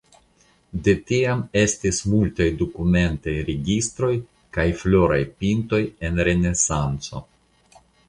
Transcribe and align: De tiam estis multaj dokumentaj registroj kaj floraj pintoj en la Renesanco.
De 0.85 0.95
tiam 1.11 1.43
estis 1.63 1.99
multaj 2.13 2.47
dokumentaj 2.63 3.37
registroj 3.51 4.11
kaj 4.59 4.67
floraj 4.83 5.23
pintoj 5.45 5.83
en 6.09 6.19
la 6.23 6.31
Renesanco. 6.33 7.27